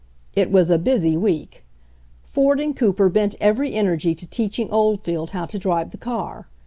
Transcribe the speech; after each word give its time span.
It 0.35 0.49
was 0.49 0.71
a 0.71 0.79
busy 0.79 1.15
week. 1.15 1.61
Ford 2.23 2.59
and 2.59 2.75
Cooper 2.75 3.07
bent 3.07 3.35
every 3.39 3.75
energy 3.75 4.15
to 4.15 4.25
teaching 4.25 4.67
Oldfield 4.71 5.29
how 5.29 5.45
to 5.45 5.59
drive 5.59 5.91
the 5.91 5.99
car. 5.99 6.47